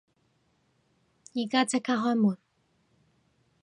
[1.35, 2.35] 而家即刻開門！